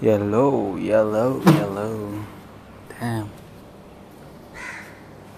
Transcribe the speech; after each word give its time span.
Yellow, 0.00 0.76
yellow, 0.76 1.42
yellow. 1.44 2.24
Damn. 2.88 3.28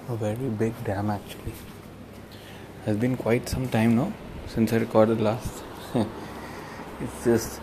A 0.06 0.14
very 0.14 0.50
big 0.50 0.74
dam 0.84 1.08
actually. 1.08 1.54
Has 2.84 2.98
been 2.98 3.16
quite 3.16 3.48
some 3.48 3.68
time 3.68 3.96
now 3.96 4.12
since 4.48 4.74
I 4.74 4.76
recorded 4.76 5.18
last. 5.18 5.62
it's 5.94 7.24
just 7.24 7.58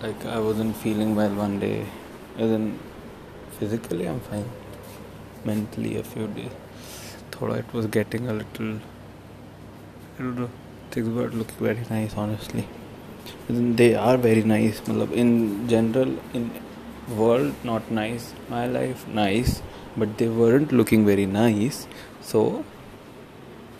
like 0.00 0.24
I 0.24 0.38
wasn't 0.38 0.76
feeling 0.76 1.16
well 1.16 1.34
one 1.34 1.58
day. 1.58 1.84
As 2.38 2.52
in 2.52 2.78
physically 3.58 4.06
I'm 4.06 4.20
fine. 4.20 4.48
Mentally 5.44 5.96
a 5.96 6.04
few 6.04 6.28
days. 6.28 6.52
Thought 7.32 7.56
it 7.56 7.72
was 7.72 7.86
getting 7.86 8.28
a 8.28 8.34
little 8.34 8.76
I 8.76 10.22
don't 10.22 10.38
know. 10.38 10.50
Things 10.92 11.08
were 11.08 11.28
looking 11.28 11.58
very 11.58 11.84
nice 11.90 12.14
honestly 12.14 12.68
they 13.49 13.93
are 13.95 14.17
very 14.17 14.43
nice 14.43 14.79
मतलब 14.87 15.11
in 15.23 15.31
general 15.73 16.11
in 16.37 16.45
world 17.17 17.67
not 17.69 17.91
nice 17.91 18.33
my 18.53 18.65
life 18.77 19.07
nice 19.07 19.61
but 19.97 20.17
they 20.19 20.27
weren't 20.27 20.71
looking 20.79 21.05
very 21.05 21.25
nice 21.25 21.87
so 22.29 22.41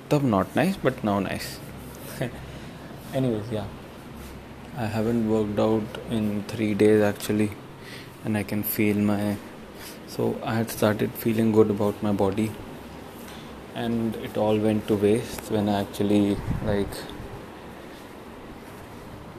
तब 0.09 0.23
not 0.35 0.55
nice 0.55 0.77
but 0.85 1.03
now 1.09 1.17
nice 1.19 1.49
anyways 3.13 3.49
yeah 3.51 3.65
I 4.77 4.85
haven't 4.85 5.29
worked 5.29 5.59
out 5.59 5.97
in 6.11 6.43
three 6.43 6.73
days 6.73 7.01
actually 7.01 7.49
and 8.23 8.37
I 8.37 8.43
can 8.43 8.61
feel 8.61 8.97
my 8.97 9.37
so 10.07 10.35
I 10.43 10.55
had 10.55 10.69
started 10.69 11.11
feeling 11.23 11.51
good 11.51 11.69
about 11.71 12.01
my 12.03 12.11
body 12.11 12.51
and 13.73 14.15
it 14.27 14.37
all 14.37 14.57
went 14.57 14.87
to 14.89 14.95
waste 14.95 15.51
when 15.51 15.69
I 15.69 15.81
actually 15.81 16.37
like 16.65 16.97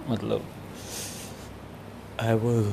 मतलब 0.09 0.41
I 2.21 2.33
was 2.43 2.65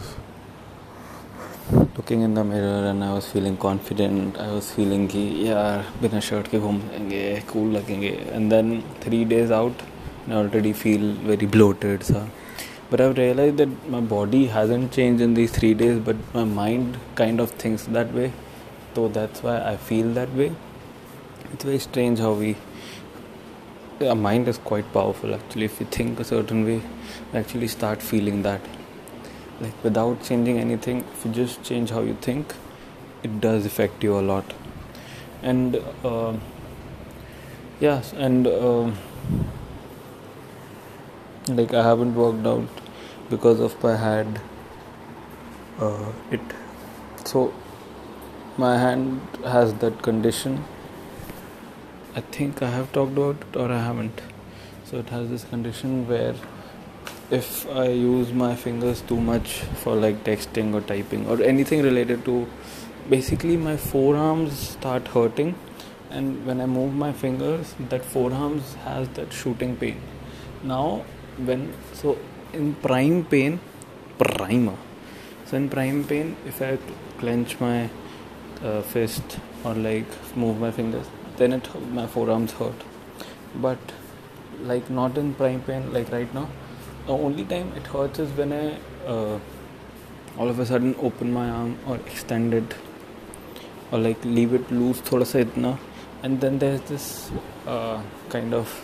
looking 1.75 2.23
in 2.25 2.35
the 2.35 2.39
mirror 2.47 2.87
and 2.89 3.03
I 3.03 3.09
was 3.11 3.25
feeling 3.33 3.57
confident 3.57 4.39
I 4.39 4.51
was 4.51 4.71
feeling 4.75 5.07
कि 5.09 5.23
यार, 5.49 5.85
बिना 6.03 6.21
shirt 6.21 6.49
के 6.51 6.59
घूम 6.59 6.77
लेंगे 6.91 7.23
cool 7.53 7.71
लगेंगे. 7.77 8.09
And 8.33 8.51
then 8.51 8.81
three 9.05 9.25
days 9.25 9.53
out 9.53 9.83
I 10.29 10.37
already 10.37 10.73
feel 10.73 11.17
very 11.25 11.47
bloated 11.47 12.03
सा 12.03 12.29
but 12.93 13.01
I 13.01 13.13
realise 13.13 13.55
that 13.57 13.77
my 13.91 14.01
body 14.09 14.45
hasn't 14.55 14.87
change 14.95 15.23
in 15.23 15.35
these 15.35 15.55
three 15.55 15.75
days 15.75 15.99
but 16.09 16.37
my 16.37 16.45
mind 16.55 16.97
kind 17.17 17.41
of 17.41 17.53
things 17.65 17.89
that 17.89 18.13
way 18.15 18.33
तो 18.97 19.09
that's 19.09 19.45
why 19.45 19.59
I 19.61 19.77
feel 19.89 20.15
that 20.15 20.35
way 20.35 20.47
it's 21.53 21.67
very 21.67 21.79
strange 21.79 22.21
how 22.21 22.35
we 22.35 22.55
our 24.01 24.15
mind 24.15 24.49
is 24.49 24.59
quite 24.59 24.93
powerful 24.93 25.35
actually. 25.35 25.65
If 25.67 25.81
you 25.81 25.87
think 25.87 26.21
a 26.21 26.25
certain 26.25 26.65
way 26.65 26.77
you 26.77 27.39
actually 27.39 27.69
start 27.69 28.03
feeling 28.03 28.43
that. 28.43 28.61
Like 29.61 29.83
without 29.83 30.23
changing 30.23 30.59
anything 30.59 31.05
if 31.13 31.25
you 31.25 31.33
just 31.33 31.63
change 31.65 31.91
how 31.91 32.03
you 32.03 32.15
think 32.21 32.55
it 33.23 33.41
does 33.41 33.67
affect 33.67 34.05
you 34.05 34.19
a 34.19 34.21
lot. 34.21 34.55
And 35.43 35.83
uh, 36.05 36.35
yes 37.81 38.13
and 38.13 38.47
uh, 38.47 38.91
like 41.49 41.73
i 41.73 41.83
haven't 41.83 42.15
worked 42.17 42.45
out 42.45 42.69
because 43.31 43.61
of 43.61 43.81
my 43.83 43.97
hand 43.97 44.41
uh, 45.81 46.13
it. 46.31 46.41
So 47.25 47.55
my 48.57 48.77
hand 48.79 49.21
has 49.45 49.75
that 49.75 50.03
condition 50.03 50.65
I 52.19 52.21
think 52.35 52.63
I 52.63 52.71
have 52.71 52.91
talked 52.93 53.13
about 53.13 53.43
it 53.43 53.57
or 53.57 53.71
I 53.71 53.81
haven't. 53.81 54.21
So 54.87 54.99
it 54.99 55.11
has 55.11 55.29
this 55.33 55.45
condition 55.45 56.09
where 56.09 56.35
if 57.31 57.49
I 57.71 57.85
use 57.91 58.33
my 58.33 58.57
fingers 58.57 59.03
too 59.03 59.21
much 59.21 59.53
for 59.83 59.95
like 59.95 60.25
texting 60.25 60.75
or 60.75 60.81
typing 60.81 61.29
or 61.29 61.41
anything 61.51 61.83
related 61.83 62.25
to 62.25 62.49
basically 63.09 63.57
my 63.57 63.77
forearms 63.77 64.59
start 64.71 65.07
hurting 65.17 65.55
and 66.11 66.45
when 66.45 66.61
I 66.61 66.67
move 66.67 66.93
my 66.93 67.13
fingers 67.13 67.77
that 67.91 68.05
forearms 68.05 68.75
has 68.87 69.09
that 69.21 69.33
shooting 69.33 69.77
pain. 69.77 70.01
Now 70.65 71.05
when 71.51 71.73
so 71.93 72.19
in 72.53 72.75
prime 72.89 73.25
pain 73.27 73.61
primer 74.25 74.77
so 75.45 75.57
in 75.57 75.69
prime 75.69 76.03
pain 76.03 76.37
if 76.47 76.61
I 76.63 76.79
clench 77.21 77.61
my 77.61 77.89
uh, 78.65 78.83
fist 78.83 79.39
or 79.63 79.75
like 79.75 80.37
move 80.37 80.59
my 80.59 80.73
fingers 80.73 81.07
then 81.39 81.53
it 81.53 81.69
my 81.99 82.07
forearms 82.07 82.53
hurt. 82.53 82.85
But 83.67 83.79
like 84.63 84.91
not 84.91 85.17
in 85.17 85.35
prime 85.35 85.63
pain 85.63 85.93
like 85.93 86.13
right 86.13 86.33
now. 86.35 86.49
The 87.07 87.13
only 87.13 87.45
time 87.45 87.73
it 87.77 87.87
hurts 87.87 88.19
is 88.19 88.31
when 88.39 88.53
i 88.53 88.65
uh, 89.07 89.39
all 90.37 90.49
of 90.49 90.59
a 90.59 90.67
sudden 90.67 90.95
open 91.01 91.33
my 91.33 91.49
arm 91.49 91.79
or 91.87 91.97
extend 91.97 92.55
it 92.55 92.75
or 93.91 93.99
like 93.99 94.25
leave 94.25 94.53
it 94.59 94.71
loose 94.71 95.01
thoda 95.01 95.27
sa 95.33 95.39
itna. 95.39 95.79
And 96.23 96.41
then 96.41 96.59
there's 96.59 96.81
this 96.83 97.31
uh, 97.67 98.03
kind 98.29 98.53
of 98.53 98.75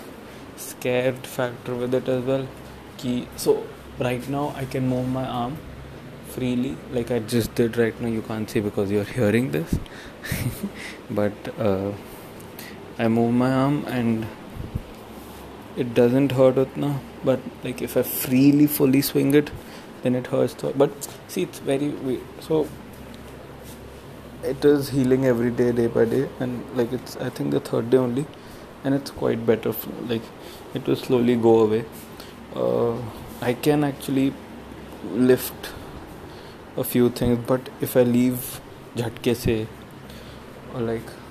scared 0.56 1.26
factor 1.26 1.74
with 1.74 1.94
it 1.94 2.08
as 2.08 2.22
well 2.24 2.46
Ki, 2.96 3.26
so 3.36 3.64
right 3.98 4.28
now 4.28 4.54
i 4.56 4.64
can 4.64 4.88
move 4.88 5.08
my 5.08 5.24
arm 5.26 5.56
freely 6.34 6.76
like 6.92 7.10
i 7.10 7.18
just 7.18 7.54
did 7.54 7.76
right 7.76 8.00
now. 8.00 8.08
You 8.08 8.22
can't 8.22 8.48
see 8.48 8.60
because 8.60 8.90
you're 8.90 9.12
hearing 9.18 9.50
this. 9.50 9.78
But 11.10 11.32
uh, 11.58 11.92
I 12.98 13.08
move 13.08 13.34
my 13.34 13.52
arm 13.52 13.84
and 13.86 14.26
it 15.76 15.94
doesn't 15.94 16.32
hurt 16.32 16.54
utna 16.54 17.00
but 17.24 17.40
like 17.64 17.82
if 17.82 17.96
I 17.96 18.02
freely 18.02 18.66
fully 18.66 19.02
swing 19.02 19.34
it 19.34 19.50
then 20.02 20.14
it 20.14 20.28
hurts 20.28 20.54
but 20.76 21.10
see 21.28 21.42
it's 21.42 21.58
very 21.58 21.88
weird 21.88 22.22
so 22.40 22.68
it 24.44 24.64
is 24.64 24.90
healing 24.90 25.24
every 25.26 25.50
day 25.50 25.72
day 25.72 25.86
by 25.86 26.04
day 26.04 26.28
and 26.38 26.64
like 26.76 26.92
it's 26.92 27.16
I 27.16 27.30
think 27.30 27.50
the 27.50 27.60
third 27.60 27.90
day 27.90 27.96
only 27.96 28.26
and 28.84 28.94
it's 28.94 29.10
quite 29.10 29.44
better 29.46 29.74
like 30.08 30.22
it 30.74 30.86
will 30.86 30.96
slowly 30.96 31.36
go 31.36 31.60
away. 31.60 31.84
Uh, 32.54 32.96
I 33.40 33.54
can 33.54 33.84
actually 33.84 34.34
lift 35.12 35.72
a 36.76 36.84
few 36.84 37.08
things 37.10 37.38
but 37.46 37.68
if 37.80 37.96
I 37.96 38.02
leave 38.02 38.60
jhatke 38.96 39.34
se 39.34 39.66
or 40.74 40.80
like 40.80 41.23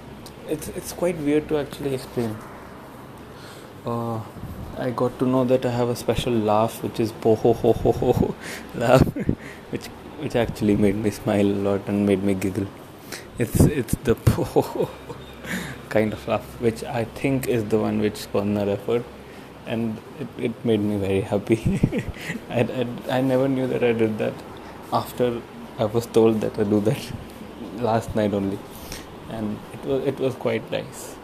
it's 0.50 0.68
it's 0.70 0.94
quite 0.94 1.18
weird 1.18 1.48
to 1.50 1.58
actually 1.58 1.94
explain. 1.96 2.38
Uh, 3.86 4.20
I 4.78 4.90
got 4.90 5.18
to 5.20 5.26
know 5.26 5.44
that 5.46 5.66
I 5.66 5.72
have 5.72 5.90
a 5.90 5.96
special 5.96 6.34
laugh, 6.34 6.82
which 6.84 7.00
is 7.00 7.12
po 7.12 7.36
ho 7.36 7.54
ho 7.54 7.74
ho 7.74 7.92
ho 7.92 8.36
laugh, 8.76 9.06
which 9.72 9.86
which 10.20 10.36
actually 10.36 10.76
made 10.76 10.96
me 10.96 11.12
smile 11.12 11.46
a 11.46 11.62
lot 11.70 11.88
and 11.88 12.06
made 12.06 12.24
me 12.24 12.34
giggle. 12.34 12.68
It's 13.38 13.60
it's 13.62 13.96
the 14.04 14.16
po 14.32 14.44
ho 14.44 14.62
ho 14.62 14.90
kind 15.90 16.14
of 16.14 16.28
laugh, 16.28 16.46
which 16.60 16.84
I 16.84 17.06
think 17.06 17.48
is 17.48 17.66
the 17.66 17.80
one 17.80 18.00
which 18.00 18.16
Spanna 18.26 18.66
referred, 18.68 19.04
and 19.68 19.98
it, 20.20 20.28
it 20.50 20.66
made 20.66 20.82
me 20.82 20.98
very 20.98 21.22
happy. 21.22 21.60
I, 22.50 22.62
I 22.82 22.88
I 23.20 23.22
never 23.22 23.48
knew 23.48 23.68
that 23.68 23.84
I 23.84 23.94
did 23.94 24.18
that 24.18 24.34
after 24.92 25.42
I 25.78 25.86
was 25.86 26.06
told 26.06 26.42
that 26.42 26.60
I 26.60 26.64
do 26.64 26.80
that 26.82 27.12
last 27.78 28.16
night 28.16 28.34
only 28.34 28.60
and 29.34 29.60
it 29.74 29.86
was 29.92 30.08
it 30.14 30.20
was 30.20 30.36
quite 30.46 30.72
nice. 30.72 31.16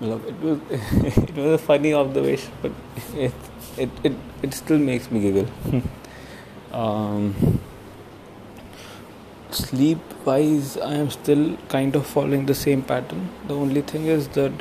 Look, 0.00 0.26
it 0.28 0.40
was 0.40 0.58
it 1.28 1.36
was 1.36 1.54
a 1.54 1.58
funny 1.58 1.92
observation, 1.94 2.52
but 2.62 2.72
it 3.14 3.32
it 3.76 3.90
it, 4.04 4.16
it 4.42 4.54
still 4.54 4.78
makes 4.78 5.10
me 5.10 5.20
giggle. 5.20 5.48
um, 6.72 7.60
sleep 9.50 9.98
wise, 10.24 10.76
I 10.76 10.94
am 10.94 11.10
still 11.10 11.56
kind 11.68 11.96
of 11.96 12.06
following 12.06 12.46
the 12.46 12.54
same 12.54 12.82
pattern. 12.82 13.28
The 13.48 13.54
only 13.54 13.82
thing 13.82 14.06
is 14.06 14.28
that 14.28 14.52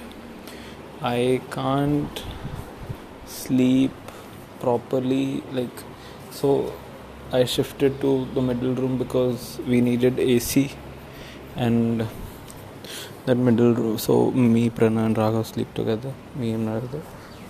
I 1.01 1.41
can't 1.51 2.23
sleep 3.25 3.91
properly. 4.59 5.44
Like 5.51 5.84
so, 6.31 6.73
I 7.31 7.43
shifted 7.46 8.02
to 8.02 8.28
the 8.34 8.41
middle 8.41 8.73
room 8.73 8.97
because 8.97 9.59
we 9.67 9.81
needed 9.81 10.20
AC 10.20 10.72
and 11.58 12.08
that 13.26 13.36
middle 13.36 13.74
room 13.74 13.98
so 13.98 14.32
me 14.32 14.70
prana 14.70 15.06
and 15.08 15.18
raghav 15.18 15.46
sleep 15.54 15.72
together 15.80 16.14
me 16.36 16.52
and 16.58 16.66
Narada 16.66 17.02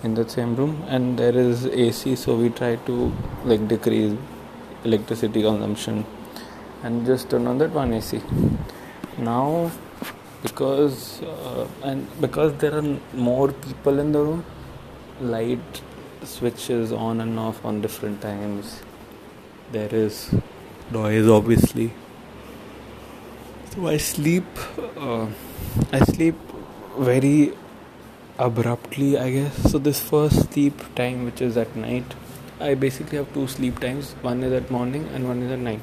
in 0.04 0.14
the 0.14 0.28
same 0.30 0.56
room. 0.56 0.84
And 0.88 1.18
there 1.18 1.38
is 1.38 1.66
ac 1.66 2.16
so 2.16 2.36
we 2.36 2.50
try 2.50 2.76
to 2.88 3.14
like 3.46 3.68
decrease 3.68 4.18
electricity 4.84 5.42
consumption. 5.42 6.06
And 6.84 7.06
just 7.06 7.30
turn 7.30 7.48
on 7.48 7.58
that 7.60 7.72
one 7.72 7.94
ac 7.94 8.22
now 9.18 9.72
because 10.44 11.22
uh, 11.24 11.68
and 11.84 12.08
because 12.22 12.54
there 12.58 12.76
are 12.76 12.88
more 13.14 13.52
people 13.52 14.00
in 14.00 14.12
the 14.12 14.20
room 14.20 14.46
light 15.20 15.82
switches 16.24 16.92
on 16.92 17.22
and 17.22 17.40
off 17.40 17.64
on 17.66 17.82
different 17.82 18.22
times. 18.22 18.82
There 19.72 19.94
is 19.94 20.34
noise 20.92 21.28
obviously 21.28 21.92
so 23.78 23.88
I 23.88 23.98
sleep. 23.98 24.46
Uh, 24.98 25.28
I 25.94 26.00
sleep 26.00 26.36
very 26.98 27.54
abruptly, 28.40 29.20
I 29.20 29.30
guess. 29.32 29.72
So 29.72 29.78
this 29.78 30.00
first 30.00 30.52
sleep 30.52 30.82
time, 30.96 31.26
which 31.26 31.42
is 31.42 31.58
at 31.58 31.76
night, 31.76 32.16
I 32.60 32.74
basically 32.74 33.20
have 33.20 33.32
two 33.34 33.48
sleep 33.48 33.80
times. 33.80 34.14
One 34.24 34.44
is 34.44 34.52
at 34.52 34.72
morning 34.72 35.08
and 35.14 35.28
one 35.28 35.44
is 35.44 35.52
at 35.52 35.60
night. 35.60 35.82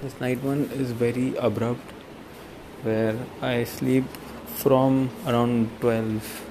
This 0.00 0.18
night 0.18 0.42
one 0.42 0.64
is 0.72 0.92
very 0.92 1.36
abrupt, 1.36 1.92
where 2.82 3.16
I 3.42 3.64
sleep 3.64 4.04
from 4.64 5.10
around 5.26 5.70
12, 5.80 6.42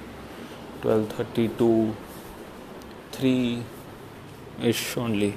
12:30 0.82 1.48
to 1.58 1.70
3 3.12 3.62
ish 4.72 4.96
only, 4.96 5.34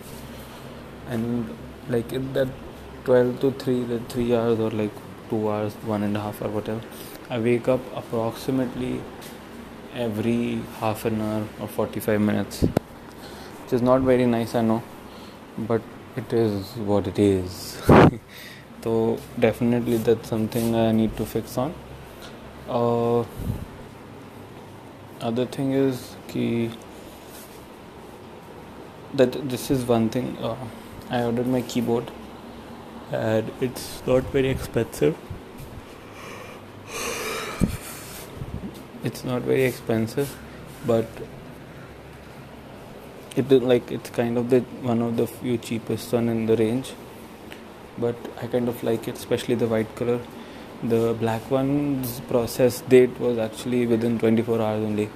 and 1.10 1.58
like 1.90 2.14
in 2.14 2.34
that 2.34 2.50
12 3.06 3.40
to 3.42 3.52
3, 3.52 3.84
the 3.86 4.00
3 4.00 4.36
hours 4.36 4.60
or 4.60 4.72
like 4.72 4.92
2 5.30 5.50
hours, 5.50 5.74
one 5.86 6.04
and 6.04 6.16
a 6.18 6.20
half 6.20 6.42
or 6.42 6.50
whatever, 6.50 6.82
I 7.30 7.40
wake 7.40 7.68
up 7.68 7.80
approximately 7.96 9.02
every 9.96 10.62
half 10.80 11.06
an 11.06 11.22
hour 11.22 11.46
or 11.60 11.68
45 11.68 12.22
minutes 12.22 12.62
which 12.62 13.74
is 13.74 13.82
not 13.82 14.02
very 14.02 14.26
nice 14.26 14.56
i 14.56 14.62
know 14.62 14.82
but 15.58 15.82
it 16.16 16.32
is 16.32 16.76
what 16.78 17.08
it 17.08 17.20
is 17.20 17.82
so 18.84 19.20
definitely 19.40 19.98
that's 19.98 20.30
something 20.30 20.74
i 20.76 20.92
need 20.92 21.16
to 21.18 21.26
fix 21.26 21.58
on 21.58 21.74
uh, 22.70 23.20
other 25.20 25.46
thing 25.46 25.74
is 25.74 26.16
key 26.30 26.72
that 29.14 29.34
this 29.50 29.70
is 29.70 29.84
one 29.84 30.10
thing 30.10 30.38
uh, 30.38 30.56
i 31.10 31.24
ordered 31.24 31.48
my 31.48 31.62
keyboard 31.62 32.10
and 33.12 33.52
it's 33.60 34.02
not 34.08 34.24
very 34.24 34.50
expensive. 34.50 35.18
It's 39.04 39.24
not 39.24 39.42
very 39.42 39.64
expensive 39.64 40.38
but 40.86 41.06
it 43.36 43.50
like 43.52 43.92
it's 43.92 44.10
kind 44.10 44.38
of 44.38 44.50
the 44.50 44.60
one 44.82 45.02
of 45.02 45.18
the 45.18 45.28
few 45.28 45.58
cheapest 45.58 46.14
one 46.14 46.30
in 46.30 46.46
the 46.46 46.56
range. 46.56 46.94
But 47.98 48.16
i 48.42 48.48
kind 48.48 48.70
of 48.70 48.82
like 48.84 49.08
it 49.08 49.16
especially 49.16 49.56
the 49.56 49.68
white 49.68 49.94
color. 49.96 50.20
The 50.84 51.16
black 51.20 51.50
one's 51.52 52.20
process 52.22 52.82
date 52.82 53.20
was 53.20 53.38
actually 53.38 53.86
within 53.86 54.18
24 54.20 54.62
hours 54.62 54.84
only. 54.84 55.10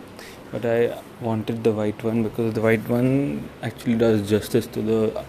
But 0.51 0.65
i 0.65 1.01
wanted 1.21 1.63
the 1.63 1.71
white 1.71 2.03
one 2.03 2.24
because 2.24 2.53
the 2.53 2.62
white 2.62 2.88
one 2.89 3.50
actually 3.63 3.95
does 3.95 4.30
justice 4.30 4.68
to 4.68 4.81
the 4.81 5.24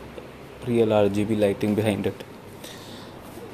real 0.66 0.88
rgb 0.88 1.38
lighting 1.38 1.74
behind 1.74 2.06
it 2.06 2.24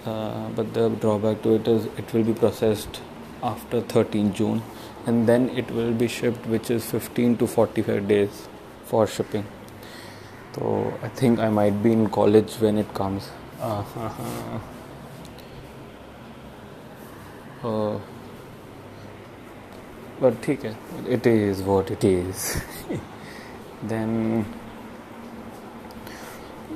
uh, 0.04 0.48
but 0.50 0.72
the 0.74 0.88
drawback 0.88 1.42
to 1.42 1.54
it 1.54 1.68
is 1.68 1.86
it 1.96 2.12
will 2.12 2.24
be 2.24 2.34
processed 2.34 3.00
after 3.42 3.80
13 3.80 4.32
june 4.32 4.62
and 5.06 5.28
then 5.28 5.48
it 5.50 5.70
will 5.70 5.92
be 5.92 6.08
shipped 6.08 6.46
which 6.46 6.70
is 6.70 6.90
15 6.90 7.36
to 7.38 7.46
45 7.46 8.08
days 8.08 8.48
for 8.84 9.06
shipping. 9.06 9.44
So 10.54 10.92
i 11.02 11.08
think 11.08 11.38
i 11.38 11.48
might 11.48 11.82
be 11.82 11.92
in 11.92 12.08
college 12.10 12.54
when 12.54 12.78
it 12.78 12.92
comes. 12.94 13.30
Uh-huh. 13.60 14.58
uh, 17.68 17.98
but 20.20 20.48
okay, 20.48 20.74
it 21.08 21.26
is 21.26 21.62
what 21.62 21.90
it 21.90 22.04
is. 22.04 22.62
Then 23.82 24.46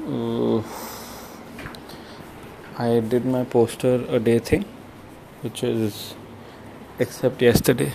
uh, 0.08 0.62
i 2.78 3.00
did 3.00 3.24
my 3.24 3.44
poster 3.44 3.94
a 4.08 4.18
day 4.18 4.38
thing 4.38 4.64
which 5.42 5.62
is 5.64 6.14
except 6.98 7.42
yesterday 7.42 7.92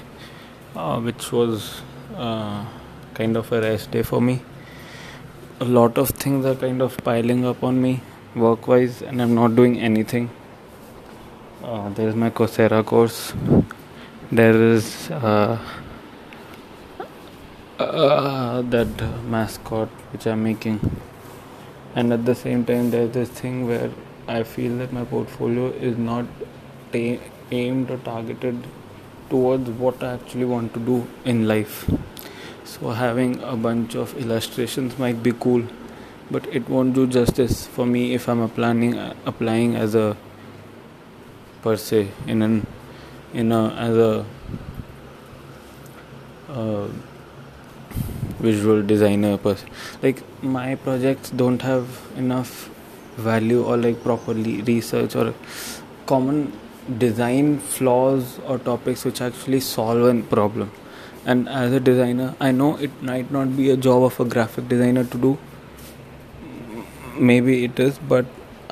uh, 0.75 0.99
which 0.99 1.31
was 1.31 1.81
uh, 2.15 2.65
kind 3.13 3.37
of 3.37 3.51
a 3.51 3.61
rest 3.61 3.91
day 3.91 4.03
for 4.03 4.21
me. 4.21 4.41
A 5.59 5.65
lot 5.65 5.97
of 5.97 6.09
things 6.09 6.45
are 6.45 6.55
kind 6.55 6.81
of 6.81 6.97
piling 7.03 7.45
up 7.45 7.63
on 7.63 7.81
me 7.81 8.01
work 8.35 8.67
wise, 8.67 9.01
and 9.01 9.21
I'm 9.21 9.35
not 9.35 9.55
doing 9.55 9.79
anything. 9.79 10.29
Uh, 11.63 11.89
there 11.89 12.07
is 12.07 12.15
my 12.15 12.29
Coursera 12.29 12.83
course. 12.85 13.33
There 14.31 14.55
is 14.55 15.11
uh, 15.11 15.59
uh, 17.77 18.61
that 18.61 18.87
mascot 19.27 19.89
which 20.13 20.25
I'm 20.25 20.43
making, 20.43 20.79
and 21.95 22.13
at 22.13 22.25
the 22.25 22.33
same 22.33 22.65
time, 22.65 22.91
there's 22.91 23.11
this 23.11 23.29
thing 23.29 23.67
where 23.67 23.91
I 24.27 24.43
feel 24.43 24.77
that 24.77 24.93
my 24.93 25.03
portfolio 25.03 25.67
is 25.67 25.97
not 25.97 26.25
ta- 26.93 27.19
aimed 27.51 27.91
or 27.91 27.97
targeted 27.97 28.67
towards 29.29 29.69
what 29.69 30.03
I 30.03 30.13
actually 30.13 30.45
want 30.45 30.73
to 30.73 30.79
do 30.79 31.07
in 31.25 31.47
life. 31.47 31.89
So, 32.63 32.89
having 32.89 33.41
a 33.43 33.55
bunch 33.55 33.95
of 33.95 34.17
illustrations 34.17 34.97
might 34.97 35.21
be 35.21 35.31
cool, 35.33 35.63
but 36.29 36.45
it 36.47 36.69
won't 36.69 36.93
do 36.93 37.07
justice 37.07 37.67
for 37.67 37.85
me 37.85 38.13
if 38.13 38.29
I'm 38.29 38.41
applying 38.41 38.97
applying 39.25 39.75
as 39.75 39.95
a 39.95 40.15
per 41.61 41.75
se 41.75 42.09
in 42.27 42.41
an 42.41 42.65
in 43.33 43.51
a 43.51 43.69
as 43.87 43.97
a 43.97 44.25
uh, 46.49 46.87
visual 48.39 48.81
designer 48.81 49.37
person. 49.37 49.69
Like 50.01 50.23
my 50.43 50.75
projects 50.75 51.29
don't 51.29 51.61
have 51.61 51.87
enough 52.17 52.69
value 53.17 53.63
or 53.63 53.77
like 53.77 54.03
properly 54.03 54.61
research 54.61 55.15
or 55.15 55.33
common 56.05 56.51
design 56.97 57.59
flaws 57.59 58.39
or 58.47 58.57
topics 58.57 59.05
which 59.05 59.21
actually 59.21 59.59
solve 59.59 60.03
a 60.03 60.21
problem. 60.23 60.71
And 61.25 61.47
as 61.47 61.71
a 61.71 61.79
designer 61.79 62.35
i 62.39 62.51
know 62.51 62.77
it 62.77 63.01
might 63.03 63.31
not 63.31 63.55
be 63.55 63.69
a 63.69 63.77
job 63.77 64.03
of 64.03 64.19
a 64.19 64.25
graphic 64.25 64.67
designer 64.67 65.03
to 65.03 65.17
do. 65.17 65.37
Maybe 67.17 67.63
it 67.65 67.79
is 67.79 67.99
but 67.99 68.25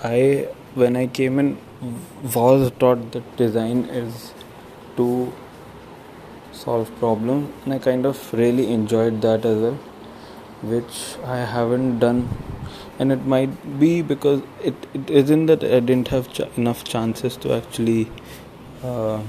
i 0.04 0.48
when 0.76 0.96
i 0.96 1.06
came 1.08 1.40
in 1.40 1.58
was 2.34 2.72
taught 2.80 3.12
that 3.12 3.38
design 3.38 3.84
is 3.86 4.34
to 4.98 5.34
solve 6.52 6.92
problems 7.00 7.50
and 7.64 7.74
i 7.74 7.80
kind 7.80 8.06
of 8.06 8.34
really 8.34 8.72
enjoyed 8.72 9.22
that 9.22 9.46
as 9.46 9.58
well 9.66 9.78
which 10.74 11.00
i 11.26 11.38
haven't 11.38 12.00
done 12.00 12.28
and 13.00 13.12
it 13.14 13.26
might 13.26 13.80
be 13.80 14.02
because 14.02 14.42
it, 14.62 14.76
it 14.94 15.10
isn't 15.10 15.46
that 15.48 15.64
I 15.64 15.80
didn't 15.80 16.10
have 16.10 16.32
ch- 16.32 16.42
enough 16.58 16.84
chances 16.84 17.38
to 17.38 17.54
actually 17.54 18.12
uh, 18.84 19.22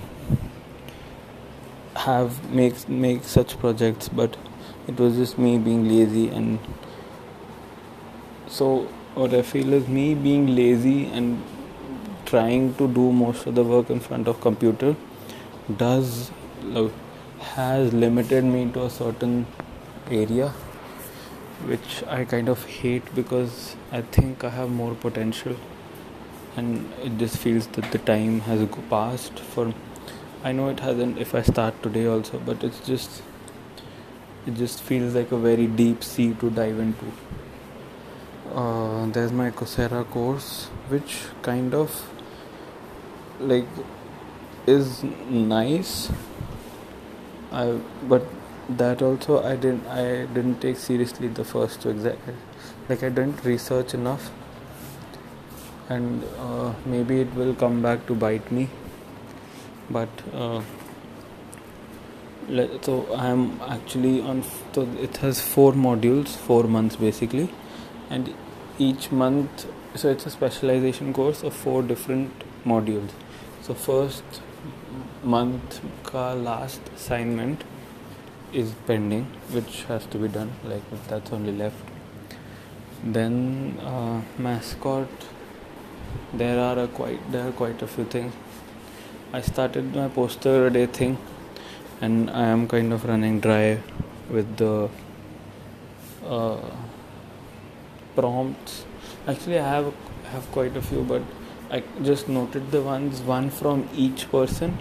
have 1.95 2.51
make 2.53 2.89
make 2.89 3.25
such 3.25 3.59
projects, 3.59 4.09
but 4.09 4.37
it 4.89 4.99
was 4.99 5.17
just 5.17 5.39
me 5.39 5.57
being 5.59 5.89
lazy 5.89 6.29
and 6.29 6.59
so 8.49 8.89
what 9.15 9.33
I 9.35 9.43
feel 9.43 9.73
is 9.73 9.87
me 9.89 10.15
being 10.15 10.55
lazy 10.55 11.07
and 11.07 11.43
trying 12.27 12.75
to 12.75 12.89
do 12.89 13.13
most 13.13 13.47
of 13.47 13.55
the 13.55 13.63
work 13.63 13.91
in 13.91 14.01
front 14.01 14.29
of 14.29 14.41
computer 14.41 14.97
does 15.77 16.31
has 17.41 17.93
limited 17.93 18.45
me 18.45 18.71
to 18.73 18.85
a 18.85 18.91
certain 18.91 19.47
area 20.11 20.53
which 21.67 22.03
I 22.07 22.25
kind 22.25 22.49
of 22.49 22.65
hate 22.65 23.15
because 23.15 23.77
I 23.93 24.03
think 24.03 24.45
I 24.45 24.51
have 24.51 24.71
more 24.71 24.95
potential. 24.95 25.57
And 26.57 26.93
it 27.03 27.17
just 27.19 27.37
feels 27.37 27.67
that 27.69 27.93
the 27.93 27.99
time 27.99 28.41
has 28.41 28.67
passed 28.89 29.39
for 29.39 29.73
I 30.43 30.53
know 30.53 30.69
it 30.71 30.81
hasn't 30.81 31.19
if 31.19 31.35
I 31.35 31.43
start 31.43 31.83
today 31.83 32.07
also 32.07 32.39
but 32.39 32.65
it's 32.65 32.81
just 32.87 33.23
it 34.47 34.55
just 34.55 34.83
feels 34.83 35.15
like 35.15 35.33
a 35.33 35.37
very 35.37 35.67
deep 35.67 36.03
sea 36.03 36.33
to 36.41 36.49
dive 36.49 36.79
into. 36.79 37.13
Uh, 38.55 39.07
there's 39.07 39.33
my 39.33 39.51
Coursera 39.51 40.03
course 40.09 40.69
which 40.89 41.19
kind 41.43 41.75
of 41.75 42.11
like 43.39 43.67
is 44.67 45.03
nice. 45.29 46.11
I 47.53 47.79
but 48.09 48.25
that 48.77 49.03
also 49.03 49.43
I 49.43 49.57
didn't 49.57 49.87
I 49.87 50.27
didn't 50.35 50.61
take 50.61 50.77
seriously 50.77 51.29
the 51.29 51.45
first 51.45 51.83
two 51.83 51.91
exam 51.91 52.17
like 52.89 53.03
I 53.03 53.09
didn't 53.09 53.45
research 53.45 53.95
enough. 53.95 54.31
And 55.89 56.25
uh, 56.39 56.73
maybe 56.87 57.21
it 57.21 57.35
will 57.35 57.55
come 57.55 57.83
back 57.83 58.07
to 58.07 58.15
bite 58.15 58.51
me. 58.53 58.69
But 59.91 60.09
uh, 60.33 60.63
so 62.83 63.13
I'm 63.15 63.61
actually 63.63 64.21
on 64.21 64.45
so 64.73 64.89
it 65.01 65.17
has 65.19 65.41
four 65.41 65.73
modules 65.73 66.29
four 66.29 66.65
months 66.65 66.97
basically. 66.97 67.51
And 68.09 68.35
each 68.79 69.11
month 69.11 69.67
so 69.95 70.11
it's 70.11 70.27
a 70.27 70.31
specialization 70.31 71.13
course 71.13 71.43
of 71.43 71.55
four 71.55 71.83
different 71.83 72.31
modules. 72.65 73.11
So 73.63 73.75
first 73.75 74.41
month 75.25 75.81
ka 76.05 76.33
last 76.33 76.81
assignment 76.95 77.65
is 78.53 78.73
pending 78.87 79.25
which 79.53 79.85
has 79.85 80.07
to 80.07 80.19
be 80.19 80.29
done 80.29 80.53
like 80.65 80.83
that's 81.09 81.33
only 81.33 81.53
left. 81.53 81.77
Then 83.05 83.79
uh, 83.81 84.21
mascot 84.39 85.09
there 86.33 86.59
are 86.59 86.79
a 86.81 86.89
quite 86.89 87.33
there 87.33 87.49
are 87.49 87.53
quite 87.53 87.83
a 87.83 87.87
few 87.87 88.05
things. 88.05 88.33
I 89.33 89.41
started 89.41 89.95
my 89.95 90.09
poster 90.09 90.67
a 90.67 90.71
day 90.71 90.87
thing 90.87 91.19
and 92.01 92.31
i 92.31 92.45
am 92.45 92.67
kind 92.67 92.93
of 92.93 93.05
running 93.05 93.41
dry 93.41 93.79
with 94.31 94.57
the 94.57 94.89
uh, 96.27 96.59
prompts. 98.15 98.85
Actually 99.27 99.59
i 99.59 99.69
have 99.69 99.93
have 100.33 100.51
quite 100.53 100.77
a 100.77 100.83
few 100.83 101.03
but 101.03 101.23
i 101.71 101.83
just 102.03 102.29
noted 102.29 102.71
the 102.71 102.81
ones 102.83 103.21
one 103.21 103.51
from 103.51 103.89
each 103.95 104.31
person 104.31 104.77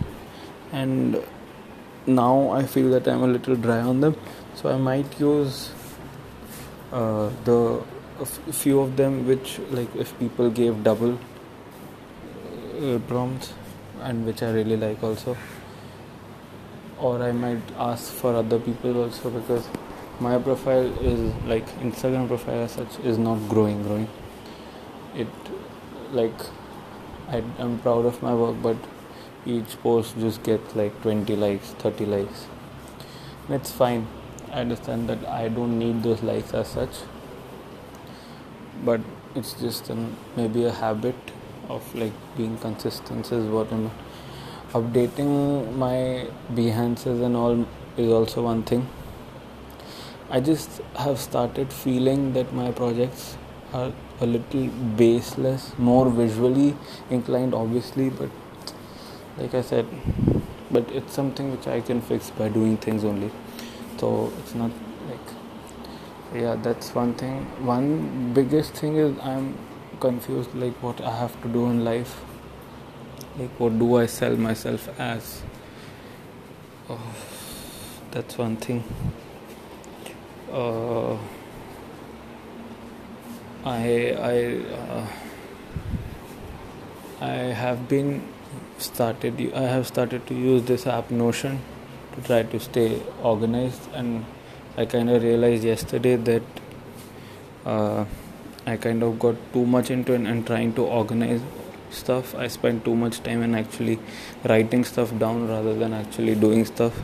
and 0.71 1.21
now 2.07 2.51
i 2.51 2.65
feel 2.65 2.89
that 2.89 3.07
i'm 3.07 3.23
a 3.23 3.27
little 3.27 3.55
dry 3.55 3.79
on 3.79 3.99
them 4.01 4.15
so 4.55 4.69
i 4.69 4.77
might 4.77 5.19
use 5.19 5.71
uh, 6.91 7.29
the 7.45 7.81
few 8.51 8.79
of 8.79 8.97
them 8.97 9.25
which 9.25 9.59
like 9.71 9.93
if 9.95 10.17
people 10.19 10.49
gave 10.49 10.83
double 10.83 11.17
uh, 12.81 12.99
prompts 13.07 13.53
and 14.01 14.25
which 14.25 14.41
i 14.43 14.51
really 14.51 14.77
like 14.77 15.01
also. 15.03 15.37
Or 16.97 17.21
i 17.23 17.31
might 17.31 17.61
ask 17.77 18.11
for 18.11 18.35
other 18.35 18.59
people 18.59 19.03
also 19.03 19.29
because 19.29 19.67
my 20.19 20.37
profile 20.37 20.87
is 21.01 21.33
like 21.45 21.65
instagram 21.79 22.27
profile 22.27 22.63
as 22.63 22.73
such 22.73 22.99
is 22.99 23.17
not 23.17 23.37
growing 23.47 23.83
growing. 23.83 24.09
It 25.15 25.27
like 26.11 26.33
I, 27.29 27.43
i'm 27.59 27.79
proud 27.79 28.05
of 28.05 28.21
my 28.21 28.33
work 28.33 28.55
but 28.61 28.77
each 29.46 29.81
post 29.81 30.17
just 30.19 30.43
gets 30.43 30.75
like 30.75 31.01
20 31.01 31.36
likes 31.36 31.69
30 31.79 32.05
likes. 32.05 32.46
And 33.48 33.55
it's 33.55 33.72
fine. 33.72 34.08
I 34.51 34.62
understand 34.62 35.08
that 35.10 35.25
i 35.27 35.48
don't 35.48 35.77
need 35.77 36.03
those 36.03 36.22
likes 36.24 36.53
as 36.53 36.67
such. 36.67 37.01
But 38.84 39.01
it's 39.36 39.53
just 39.53 39.89
an, 39.89 40.15
maybe 40.36 40.65
a 40.65 40.72
habit 40.72 41.15
of 41.69 41.93
like 41.96 42.13
being 42.36 42.58
consistent 42.58 43.31
is 43.31 43.46
what 43.46 43.72
i'm 43.72 43.91
updating 44.74 45.75
my 45.75 46.27
behances 46.55 47.22
and 47.22 47.36
all 47.36 47.65
is 47.98 48.12
also 48.12 48.43
one 48.43 48.63
thing. 48.63 48.88
I 50.29 50.39
just 50.39 50.81
have 50.96 51.19
started 51.19 51.74
feeling 51.74 52.34
that 52.34 52.53
my 52.53 52.72
projects 52.72 53.36
are 53.74 53.91
a 54.22 54.25
little 54.25 54.67
baseless, 54.96 55.74
more 55.77 56.10
visually 56.10 56.75
inclined, 57.10 57.53
obviously, 57.53 58.10
but 58.10 58.29
like 59.39 59.53
I 59.53 59.62
said, 59.62 59.88
but 60.69 60.89
it's 60.91 61.13
something 61.13 61.51
which 61.51 61.67
I 61.67 61.81
can 61.81 62.01
fix 62.01 62.29
by 62.29 62.50
doing 62.50 62.77
things 62.77 63.03
only. 63.03 63.31
So 63.98 64.31
it's 64.39 64.53
not 64.55 64.72
like, 65.10 65.27
yeah, 66.34 66.55
that's 66.55 66.93
one 66.93 67.13
thing. 67.13 67.46
One 67.65 68.34
biggest 68.34 68.74
thing 68.74 68.98
is 68.98 69.17
I'm 69.19 69.58
confused, 70.00 70.53
like 70.55 70.81
what 70.84 71.01
I 71.01 71.15
have 71.17 71.41
to 71.43 71.48
do 71.48 71.65
in 71.67 71.84
life. 71.84 72.22
Like, 73.38 73.51
what 73.60 73.79
do 73.79 73.96
I 73.96 74.05
sell 74.05 74.36
myself 74.36 74.89
as? 75.00 75.41
Oh, 76.89 77.00
that's 78.12 78.38
one 78.38 78.58
thing 78.58 78.84
uh, 80.51 81.17
I 83.65 84.15
I 84.19 84.36
uh, 84.74 85.08
I 87.22 87.36
have 87.53 87.88
been 87.88 88.22
started 88.81 89.39
I 89.53 89.62
have 89.62 89.88
started 89.88 90.25
to 90.27 90.33
use 90.33 90.63
this 90.63 90.88
app 90.88 91.12
Notion 91.12 91.62
to 92.15 92.21
try 92.21 92.43
to 92.43 92.59
stay 92.59 93.01
organized. 93.24 93.81
And 93.93 94.25
I 94.77 94.86
kind 94.86 95.09
of 95.09 95.24
realized 95.24 95.63
yesterday 95.63 96.15
that 96.15 96.43
uh, 97.65 98.05
I 98.65 98.77
kind 98.77 99.03
of 99.03 99.19
got 99.19 99.36
too 99.53 99.65
much 99.65 99.89
into 99.91 100.13
it 100.13 100.21
and 100.21 100.45
trying 100.45 100.74
to 100.74 100.83
organize 100.83 101.41
stuff. 101.91 102.36
I 102.36 102.48
spent 102.48 102.86
too 102.86 102.95
much 102.95 103.21
time 103.24 103.41
in 103.41 103.55
actually 103.55 104.00
writing 104.43 104.83
stuff 104.83 105.17
down 105.17 105.48
rather 105.48 105.74
than 105.74 105.93
actually 105.93 106.36
doing 106.36 106.65
stuff. 106.65 107.00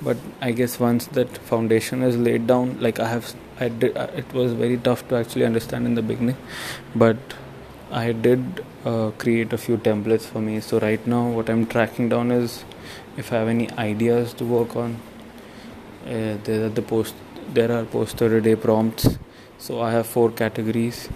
But 0.00 0.16
i 0.40 0.52
guess 0.52 0.78
once 0.78 1.06
that 1.06 1.38
foundation 1.38 2.02
is 2.02 2.16
laid 2.16 2.46
down 2.46 2.78
like 2.80 3.00
i 3.00 3.08
have 3.08 3.34
i 3.58 3.68
did 3.68 3.96
uh, 3.96 4.06
it 4.14 4.32
was 4.32 4.52
very 4.52 4.76
tough 4.76 5.06
to 5.08 5.16
actually 5.16 5.44
understand 5.44 5.86
in 5.86 5.94
the 5.94 6.02
beginning. 6.02 6.36
But 6.94 7.16
i 7.90 8.12
did 8.12 8.64
uh, 8.84 9.10
create 9.18 9.52
a 9.52 9.58
few 9.58 9.76
templates 9.76 10.22
for 10.22 10.40
me. 10.40 10.60
So 10.60 10.78
right 10.78 11.04
now 11.06 11.28
what 11.28 11.48
i'm 11.50 11.66
tracking 11.66 12.08
down 12.08 12.30
is 12.30 12.64
if 13.16 13.32
i 13.32 13.36
have 13.36 13.48
any 13.48 13.70
ideas 13.72 14.34
to 14.34 14.44
work 14.44 14.76
on. 14.76 15.00
Uh, 16.06 16.36
there 16.44 16.66
are 16.66 16.68
the 16.68 16.82
post 16.82 17.14
there 17.52 17.72
are 17.72 17.84
posted 17.84 18.32
a 18.32 18.40
day 18.40 18.56
prompts. 18.56 19.18
So 19.58 19.80
i 19.80 19.90
have 19.90 20.06
four 20.06 20.30
categories. 20.30 21.08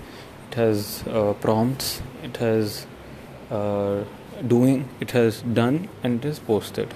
It 0.51 0.55
has 0.55 1.05
uh, 1.07 1.33
prompts. 1.35 2.03
It 2.23 2.37
has 2.39 2.87
uh, 3.51 4.05
doing. 4.47 4.89
It 5.01 5.13
has 5.13 5.43
done 5.43 5.89
and 6.03 6.25
it 6.25 6.29
is 6.29 6.39
posted. 6.39 6.93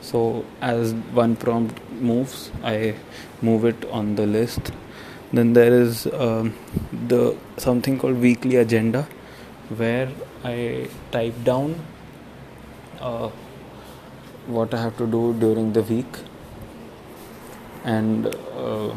So 0.00 0.44
as 0.60 0.92
one 0.92 1.34
prompt 1.34 1.80
moves 1.92 2.50
i 2.62 2.94
move 3.40 3.64
it 3.64 3.84
on 3.90 4.16
the 4.16 4.26
list. 4.26 4.72
Then 5.32 5.52
there 5.54 5.72
is 5.72 6.06
um, 6.12 6.54
the 7.08 7.36
something 7.56 7.98
called 7.98 8.18
weekly 8.18 8.56
agenda 8.56 9.08
where 9.68 10.08
i 10.44 10.88
type 11.10 11.34
down 11.44 11.74
uh, 13.00 13.28
what 14.46 14.74
i 14.74 14.80
have 14.80 14.96
to 14.98 15.06
do 15.06 15.32
during 15.34 15.72
the 15.72 15.82
week. 15.82 16.06
And 17.84 18.26
uh, 18.26 18.94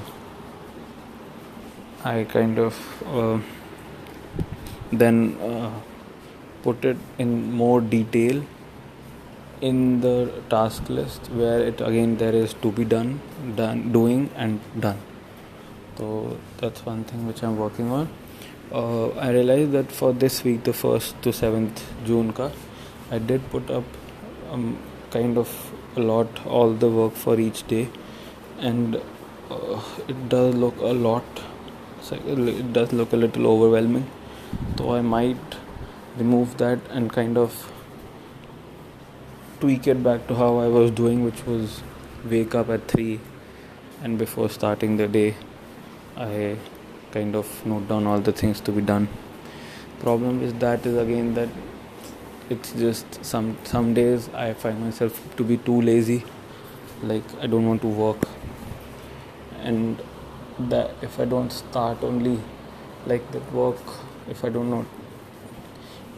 i 2.04 2.24
kind 2.24 2.58
of 2.60 2.76
uh, 3.06 3.40
then 4.92 5.38
uh, 5.42 5.72
put 6.64 6.86
it 6.86 6.98
in 7.18 7.52
more 7.52 7.82
detail 7.82 8.44
in 9.60 10.02
the 10.02 10.32
task 10.50 10.90
list 10.90 11.30
where 11.32 11.60
it 11.60 11.82
again 11.82 12.16
there 12.18 12.34
is 12.34 12.54
to 12.54 12.72
be 12.72 12.86
done 12.86 13.20
done 13.56 13.92
doing 13.92 14.30
and 14.36 14.60
done. 14.80 15.00
So 15.98 16.38
that's 16.58 16.86
one 16.86 17.04
thing 17.04 17.28
which 17.28 17.44
i'm 17.44 17.58
working 17.58 17.92
on 17.92 18.10
uh, 18.72 19.08
i 19.26 19.30
realized 19.30 19.72
that 19.72 19.92
for 19.92 20.14
this 20.14 20.44
week 20.44 20.64
the 20.64 20.72
1st 20.72 21.22
to 21.22 21.30
7th 21.30 21.82
june 22.06 22.34
ka 22.34 22.52
i 23.12 23.20
did 23.20 23.50
put 23.50 23.70
up 23.70 23.84
um, 24.52 24.78
kind 25.12 25.38
of 25.38 25.52
a 25.96 26.00
lot 26.00 26.46
all 26.46 26.74
the 26.74 26.90
work 26.90 27.14
for 27.14 27.40
each 27.40 27.66
day. 27.68 27.90
And 28.60 28.96
uh, 29.50 29.82
it 30.08 30.30
does 30.30 30.56
look 30.56 30.78
a 30.78 30.94
lot 30.94 31.24
it 32.10 32.72
does 32.72 32.94
look 32.94 33.12
a 33.12 33.18
little 33.18 33.48
overwhelming. 33.48 34.10
So 34.78 34.94
i 34.94 35.02
might 35.02 35.56
remove 36.18 36.58
that 36.58 36.80
and 36.90 37.12
kind 37.12 37.38
of 37.38 37.72
tweak 39.60 39.88
it 39.88 40.02
back 40.04 40.28
to 40.28 40.36
how 40.36 40.58
I 40.58 40.68
was 40.68 40.92
doing, 40.92 41.26
which 41.26 41.46
was 41.46 41.82
wake 42.24 42.56
up 42.56 42.70
at 42.70 42.88
3 42.88 43.20
and 44.04 44.18
before 44.18 44.50
starting 44.50 44.98
the 44.98 45.08
day, 45.08 45.36
I 46.16 46.58
kind 47.12 47.36
of 47.36 47.66
note 47.66 47.88
down 47.88 48.08
all 48.08 48.20
the 48.20 48.32
things 48.32 48.62
to 48.62 48.72
be 48.72 48.82
done. 48.82 49.08
Problem 50.00 50.42
is 50.44 50.54
that 50.56 50.86
is 50.86 50.98
again 50.98 51.34
that 51.34 51.50
it's 52.50 52.72
just 52.74 53.24
some 53.26 53.58
some 53.64 53.94
days 53.94 54.30
I 54.30 54.54
find 54.54 54.80
myself 54.80 55.20
to 55.38 55.44
be 55.44 55.58
too 55.58 55.82
lazy, 55.82 56.24
like 57.04 57.24
I 57.42 57.48
don't 57.48 57.68
want 57.68 57.82
to 57.82 57.88
work, 57.88 58.28
and 59.60 60.02
that 60.60 60.92
if 61.02 61.20
I 61.20 61.26
don't 61.26 61.52
start 61.52 62.04
only 62.04 62.40
like 63.06 63.32
that 63.32 63.52
work, 63.52 63.78
if 64.30 64.44
I 64.46 64.50
don't 64.50 64.70
know, 64.70 64.86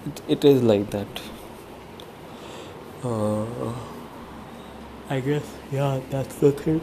it, 0.06 0.22
it 0.28 0.46
is 0.46 0.62
like 0.62 0.90
that 0.92 1.08
uh, 3.04 3.74
I 5.10 5.20
guess, 5.22 5.44
yeah, 5.72 6.02
that's 6.10 6.36
the 6.36 6.52
thing. 6.52 6.82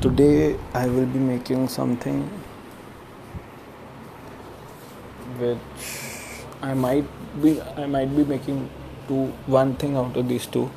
Today 0.00 0.58
I 0.74 0.86
will 0.86 1.06
be 1.06 1.18
making 1.18 1.68
something 1.68 2.30
which 5.38 5.58
I 6.62 6.74
might 6.74 7.06
be 7.42 7.60
I 7.60 7.86
might 7.86 8.14
be 8.16 8.24
making 8.24 8.68
two 9.08 9.26
one 9.46 9.74
thing 9.76 9.96
out 9.96 10.16
of 10.16 10.28
these 10.28 10.46
two. 10.46 10.70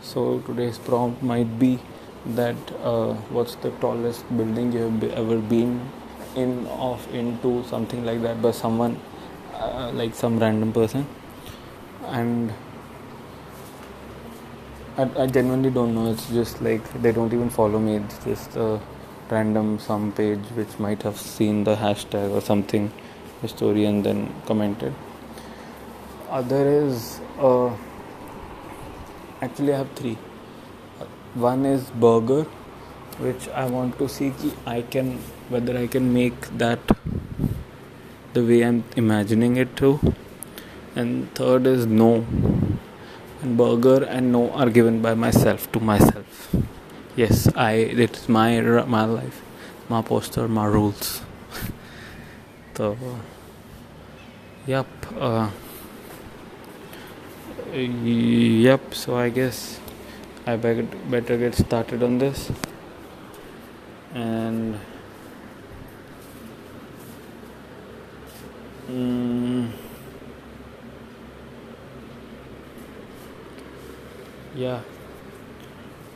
So 0.00 0.40
today's 0.40 0.78
prompt 0.78 1.22
might 1.22 1.58
be 1.58 1.78
that 2.26 2.56
uh, 2.82 3.14
what's 3.30 3.54
the 3.56 3.70
tallest 3.82 4.24
building 4.36 4.72
you 4.72 4.90
have 4.90 5.02
ever 5.04 5.38
been 5.38 5.80
in 6.36 6.66
of 6.66 7.12
into 7.14 7.64
something 7.64 8.04
like 8.04 8.22
that 8.22 8.40
by 8.40 8.50
someone 8.50 9.00
uh, 9.54 9.90
like 9.94 10.14
some 10.14 10.38
random 10.38 10.72
person 10.72 11.06
and 12.06 12.52
I, 14.98 15.08
I 15.16 15.26
genuinely 15.26 15.70
don't 15.70 15.94
know. 15.94 16.10
It's 16.10 16.28
just 16.28 16.60
like 16.60 16.82
they 17.02 17.12
don't 17.12 17.32
even 17.32 17.50
follow 17.50 17.78
me. 17.78 17.96
It's 17.96 18.18
just 18.24 18.56
a 18.56 18.80
random 19.30 19.78
some 19.78 20.10
page 20.10 20.40
which 20.56 20.78
might 20.80 21.02
have 21.02 21.16
seen 21.16 21.62
the 21.62 21.76
hashtag 21.76 22.32
or 22.32 22.40
something, 22.40 22.92
and 23.42 24.04
then 24.04 24.34
commented. 24.46 24.94
Other 26.30 26.68
is 26.68 27.20
uh, 27.38 27.74
actually 29.40 29.72
I 29.72 29.78
have 29.78 29.90
three. 29.92 30.18
One 31.34 31.64
is 31.64 31.90
burger, 31.90 32.44
which 33.18 33.48
I 33.48 33.66
want 33.66 33.98
to 33.98 34.08
see 34.08 34.32
I 34.66 34.82
can 34.82 35.18
whether 35.48 35.76
I 35.76 35.86
can 35.86 36.12
make 36.12 36.40
that 36.58 36.80
the 38.32 38.44
way 38.44 38.62
I'm 38.62 38.84
imagining 38.96 39.56
it 39.56 39.76
to. 39.76 40.00
And 40.96 41.32
third 41.34 41.66
is 41.66 41.86
no 41.86 42.26
and 43.42 43.56
burger 43.56 44.04
and 44.04 44.32
no 44.32 44.50
are 44.50 44.70
given 44.70 45.00
by 45.00 45.14
myself 45.14 45.70
to 45.72 45.80
myself 45.80 46.54
yes 47.16 47.48
i 47.54 47.72
it's 48.06 48.28
my 48.28 48.60
my 48.96 49.04
life 49.04 49.42
my 49.88 50.02
poster 50.02 50.48
my 50.48 50.66
rules 50.66 51.20
So, 52.78 52.96
yep. 54.64 54.86
Uh, 55.18 55.50
yep. 57.74 58.94
So 58.94 59.16
I 59.16 59.30
guess 59.30 59.80
I 60.46 60.54
better 60.54 61.36
get 61.36 61.56
started 61.56 62.04
on 62.04 62.18
this. 62.18 62.52
And. 64.14 64.78
Mm, 68.88 69.70
yeah 74.54 74.80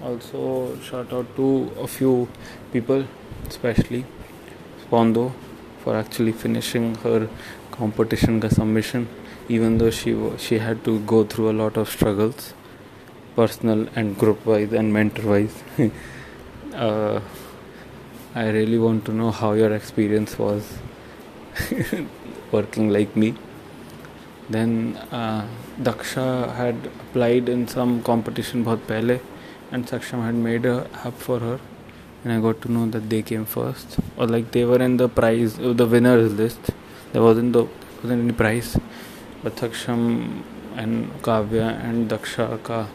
also 0.00 0.74
shout 0.80 1.12
out 1.12 1.36
to 1.36 1.70
a 1.78 1.86
few 1.86 2.26
people 2.72 3.04
especially 3.46 4.06
Spondo 4.84 5.32
for 5.82 5.96
actually 5.96 6.32
finishing 6.44 6.94
her 7.04 7.28
competition 7.70 8.40
ka 8.46 8.50
submission 8.56 9.06
even 9.58 9.78
though 9.82 9.92
she 10.00 10.14
she 10.46 10.58
had 10.66 10.84
to 10.88 10.98
go 11.14 11.22
through 11.34 11.50
a 11.50 11.56
lot 11.62 11.76
of 11.84 11.92
struggles 11.96 12.52
personal 13.36 13.86
and 13.96 14.18
group 14.24 14.46
wise 14.52 14.72
and 14.82 14.92
mentor 14.98 15.26
wise 15.34 15.56
uh, 16.86 17.20
i 18.34 18.48
really 18.58 18.80
want 18.86 19.04
to 19.10 19.20
know 19.20 19.30
how 19.42 19.52
your 19.62 19.72
experience 19.80 20.38
was 20.46 20.72
working 22.52 22.90
like 22.90 23.14
me. 23.16 23.34
Then 24.48 24.96
uh, 25.10 25.46
daksha 25.80 26.54
had 26.54 26.86
applied 26.86 27.48
in 27.48 27.66
some 27.68 28.02
competition 28.02 28.64
bahut 28.64 28.86
pehle 28.92 29.20
and 29.70 29.86
saksham 29.92 30.24
had 30.28 30.34
made 30.48 30.66
a 30.66 30.78
app 31.04 31.14
for 31.28 31.38
her. 31.40 31.58
And 32.24 32.32
i 32.32 32.40
got 32.40 32.60
to 32.62 32.72
know 32.72 32.86
that 32.96 33.08
they 33.10 33.22
came 33.22 33.44
first 33.44 34.01
or 34.22 34.26
like 34.28 34.52
they 34.52 34.64
were 34.64 34.80
in 34.80 34.96
the 34.96 35.08
prize 35.08 35.58
uh, 35.58 35.72
the 35.72 35.86
winners 35.86 36.32
list. 36.40 36.70
There 37.12 37.22
wasn't 37.22 37.52
the 37.52 37.64
wasn't 38.02 38.22
any 38.22 38.32
prize. 38.32 38.78
But 39.42 39.56
Saksham 39.56 40.42
and 40.76 41.10
Kavya 41.22 41.68
and 41.84 42.08
Daksha 42.08 42.62
ka 42.62 42.86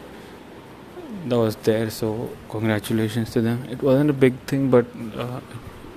that 1.25 1.37
was 1.37 1.57
there 1.67 1.89
so 1.89 2.29
congratulations 2.49 3.31
to 3.31 3.41
them. 3.41 3.67
It 3.69 3.83
wasn't 3.83 4.09
a 4.09 4.13
big 4.13 4.39
thing 4.51 4.69
but 4.69 4.85
uh, 5.17 5.41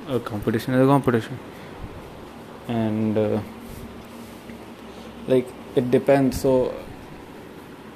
a 0.08 0.20
competition 0.32 0.74
is 0.74 0.84
a 0.88 0.90
competition. 0.90 1.38
And 2.66 3.16
uh, 3.16 3.40
like 5.28 5.48
it 5.76 5.90
depends. 5.92 6.40
So 6.40 6.74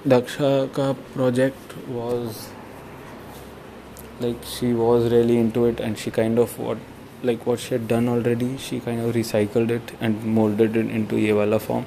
Daksha 0.06 0.72
ka 0.72 0.94
project 1.18 1.76
was 1.88 2.48
like 4.20 4.36
she 4.56 4.72
was 4.72 5.10
really 5.10 5.38
into 5.38 5.64
it 5.64 5.80
and 5.80 5.98
she 5.98 6.10
kind 6.12 6.38
of 6.38 6.58
what 6.58 6.78
like 7.24 7.46
what 7.46 7.58
she 7.58 7.74
had 7.74 7.88
done 7.88 8.08
already 8.08 8.56
she 8.58 8.78
kind 8.80 9.00
of 9.00 9.14
recycled 9.14 9.70
it 9.70 9.92
and 10.00 10.24
molded 10.24 10.76
it 10.76 10.90
into 10.90 11.16
Yevala 11.16 11.60
form. 11.60 11.86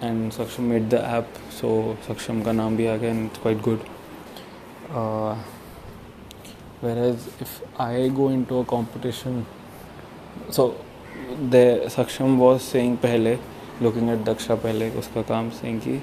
And 0.00 0.32
Saksham 0.32 0.68
made 0.74 0.90
the 0.90 1.04
app 1.04 1.26
so 1.50 1.96
Saksham 2.06 2.44
ka 2.44 2.50
naam 2.50 2.76
bhi 2.76 3.10
and 3.10 3.30
it's 3.30 3.38
quite 3.38 3.62
good. 3.62 3.80
Uh, 4.90 5.36
whereas 6.80 7.28
if 7.40 7.60
I 7.78 8.08
go 8.08 8.28
into 8.28 8.58
a 8.58 8.64
competition 8.64 9.46
so 10.48 10.76
the 11.50 11.82
Saksham 11.96 12.38
was 12.38 12.62
saying 12.62 12.98
pehle 12.98 13.38
looking 13.80 14.08
at 14.10 14.24
Daksha 14.30 14.58
pehle 14.58 14.90
uska 15.02 15.24
kaam 15.24 15.52
saying 15.52 15.80
ki 15.80 16.00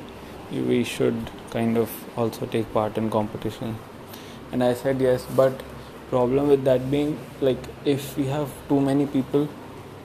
we 0.74 0.84
should 0.84 1.32
kind 1.50 1.78
of 1.78 1.90
also 2.18 2.46
take 2.46 2.72
part 2.74 2.98
in 2.98 3.10
competition. 3.10 3.76
And 4.52 4.64
i 4.64 4.74
said 4.74 5.02
yes 5.02 5.26
but 5.36 5.62
problem 6.10 6.48
with 6.48 6.64
that 6.64 6.90
being 6.90 7.18
like 7.42 7.58
if 7.86 8.18
we 8.18 8.26
have 8.28 8.52
too 8.70 8.80
many 8.80 9.06
people 9.06 9.48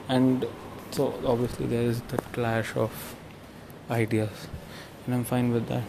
and 0.09 0.47
so 0.91 1.15
obviously 1.25 1.67
there 1.67 1.83
is 1.83 2.01
the 2.13 2.19
clash 2.37 2.77
of 2.77 3.15
ideas 3.91 4.49
and 5.07 5.15
i'm 5.15 5.25
fine 5.25 5.53
with 5.53 5.69
that. 5.69 5.83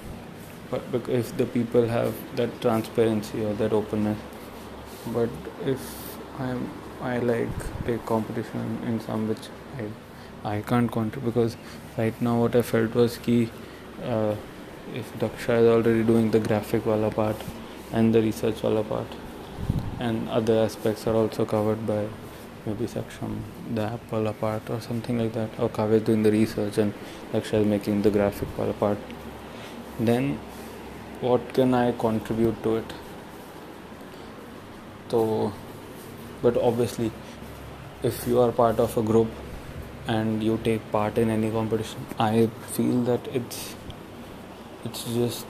But 0.72 1.08
if 1.08 1.38
the 1.38 1.46
people 1.46 1.88
have 1.88 2.16
that 2.36 2.62
transparency 2.62 3.44
or 3.46 3.54
that 3.54 3.74
openness 3.74 4.18
but 5.08 5.30
if 5.66 5.80
i'm 6.40 6.70
i 7.02 7.20
like 7.20 7.50
take 7.86 8.06
competition 8.06 8.80
in 8.88 9.00
some 9.02 9.28
which 9.28 9.50
i 9.78 10.56
i 10.56 10.62
can't 10.62 10.92
contribute 10.92 11.34
because 11.34 11.58
right 11.98 12.22
now 12.22 12.40
what 12.40 12.56
i 12.56 12.62
felt 12.62 12.96
was 12.96 13.18
key 13.18 13.50
uh, 14.04 14.36
if 14.94 15.12
daksha 15.20 15.60
is 15.62 15.68
already 15.74 16.04
doing 16.04 16.32
the 16.32 16.40
graphic 16.40 16.86
wala 16.86 17.12
part 17.12 17.36
and 17.92 18.16
the 18.16 18.22
research 18.22 18.64
wala 18.64 18.84
part 18.84 19.20
and 20.00 20.30
other 20.30 20.60
aspects 20.60 21.08
are 21.08 21.16
also 21.16 21.46
covered 21.46 21.86
by 21.86 22.08
maybe 22.66 22.86
Saksham, 22.86 23.42
the 23.74 23.82
app 23.82 24.12
wala 24.12 24.34
part 24.34 24.70
or 24.70 24.80
something 24.80 25.18
like 25.20 25.34
that. 25.34 25.50
Or 25.60 25.70
Kavya 25.70 26.04
doing 26.04 26.24
the 26.24 26.32
research 26.32 26.78
and 26.78 26.94
Laksha 27.34 27.62
is 27.62 27.66
making 27.66 28.02
the 28.02 28.10
graphic 28.10 28.48
part 28.80 28.98
then 30.00 30.40
what 31.22 31.54
can 31.54 31.74
I 31.74 31.92
contribute 31.92 32.62
to 32.64 32.78
it? 32.78 32.94
So 35.10 35.54
but 36.42 36.58
obviously 36.58 37.12
if 38.02 38.28
you 38.28 38.40
are 38.42 38.52
part 38.52 38.80
of 38.80 38.98
a 38.98 39.02
group 39.02 39.28
and 40.08 40.44
you 40.44 40.60
take 40.64 40.92
part 40.92 41.18
in 41.18 41.30
any 41.30 41.52
competition 41.52 42.06
I 42.20 42.50
feel 42.72 43.04
that 43.04 43.28
it's 43.28 43.76
it's 44.84 45.06
just 45.06 45.46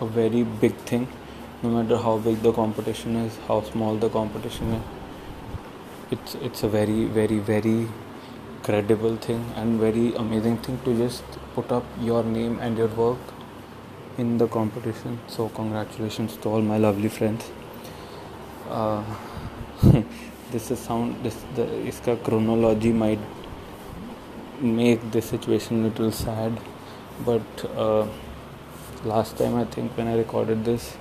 a 0.00 0.06
very 0.06 0.42
big 0.42 0.74
thing 0.90 1.08
no 1.62 1.70
matter 1.70 1.96
how 1.96 2.16
big 2.18 2.42
the 2.42 2.52
competition 2.52 3.16
is 3.16 3.38
how 3.48 3.62
small 3.72 3.96
the 3.96 4.08
competition 4.08 4.72
is 4.74 4.82
it's 6.10 6.34
it's 6.36 6.62
a 6.62 6.68
very 6.68 7.04
very 7.18 7.38
very 7.38 7.88
credible 8.62 9.16
thing 9.16 9.44
and 9.56 9.80
very 9.80 10.14
amazing 10.14 10.56
thing 10.58 10.78
to 10.84 10.96
just 10.96 11.38
put 11.54 11.70
up 11.72 11.84
your 12.00 12.22
name 12.22 12.58
and 12.60 12.76
your 12.76 12.88
work 12.88 13.18
in 14.18 14.38
the 14.38 14.46
competition. 14.46 15.18
So 15.28 15.48
congratulations 15.48 16.36
to 16.38 16.48
all 16.48 16.60
my 16.60 16.78
lovely 16.78 17.08
friends. 17.08 17.50
Uh, 18.68 19.02
this 20.52 20.70
is 20.70 20.78
sound 20.78 21.22
this 21.24 21.36
the 21.56 21.64
iska 21.90 22.16
chronology 22.24 22.92
might 22.92 23.18
make 24.60 25.10
the 25.12 25.22
situation 25.22 25.80
a 25.80 25.88
little 25.88 26.12
sad 26.12 26.60
but 27.28 27.64
uh, 27.84 28.06
last 29.12 29.38
time 29.38 29.56
i 29.62 29.64
think 29.76 29.96
when 29.96 30.08
i 30.12 30.16
recorded 30.16 30.64
this 30.64 30.96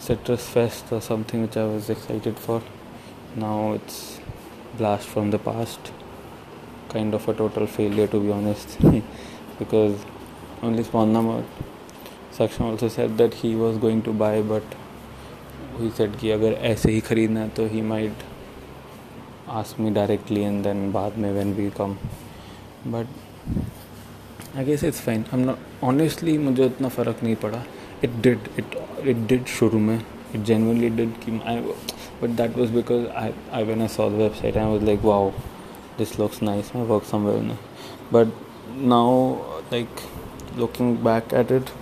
Citrus 0.00 0.48
Fest 0.48 0.90
or 0.90 1.00
something 1.02 1.42
which 1.42 1.56
I 1.58 1.64
was 1.64 1.90
excited 1.90 2.38
for. 2.38 2.62
Now 3.36 3.72
it's 3.72 4.18
blast 4.78 5.06
from 5.06 5.30
the 5.30 5.38
past. 5.38 5.92
Kind 6.88 7.14
of 7.14 7.28
a 7.28 7.34
total 7.34 7.66
failure 7.66 8.06
to 8.06 8.18
be 8.18 8.32
honest, 8.32 8.78
because 9.58 10.04
only 10.62 10.84
number. 10.92 11.44
Saksham 12.32 12.62
also 12.62 12.88
said 12.88 13.18
that 13.18 13.34
he 13.34 13.54
was 13.54 13.76
going 13.76 14.00
to 14.02 14.12
buy, 14.12 14.40
but 14.40 14.62
he 15.78 15.90
said 15.90 16.16
कि 16.16 16.30
अगर 16.30 16.52
ऐसे 16.70 16.92
ही 16.92 17.00
खरीदना 17.00 17.40
है 17.40 17.48
तो 17.56 17.68
he 17.70 17.82
might 17.82 18.24
ask 19.48 19.78
me 19.78 19.90
directly 19.90 20.44
and 20.44 20.64
then 20.64 20.90
बाद 20.92 21.18
में 21.18 21.34
when 21.34 21.54
we 21.56 21.70
come. 21.70 21.98
But 22.86 23.06
I 24.56 24.64
guess 24.64 24.82
it's 24.82 25.00
fine. 25.00 25.26
I'm 25.32 25.44
not 25.44 25.58
honestly 25.82 26.38
मुझे 26.38 26.64
उतना 26.64 26.88
फ़र्क 26.88 27.22
नहीं 27.22 27.36
पड़ा. 27.36 27.62
it 28.02 28.22
did 28.22 28.48
it 28.56 28.64
it 29.04 29.26
did 29.26 29.44
shuru 29.44 29.80
it 30.34 30.42
genuinely 30.44 30.90
did 30.90 31.20
keep 31.20 31.42
but 32.20 32.36
that 32.36 32.54
was 32.54 32.70
because 32.70 33.08
I, 33.10 33.32
I 33.50 33.62
when 33.62 33.80
I 33.82 33.86
saw 33.86 34.08
the 34.08 34.16
website 34.16 34.56
I 34.56 34.66
was 34.68 34.82
like 34.82 35.02
wow 35.02 35.32
this 35.96 36.18
looks 36.18 36.40
nice. 36.40 36.74
I 36.74 36.78
work 36.78 37.04
somewhere 37.04 37.56
but 38.10 38.28
now 38.74 39.44
like 39.70 40.02
looking 40.56 41.02
back 41.02 41.32
at 41.32 41.50
it 41.50 41.72